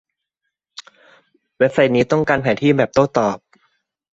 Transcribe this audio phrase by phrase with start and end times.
[1.59, 3.27] เว็บไซต์นี้ต้องการแผนที่แบบตอบโต้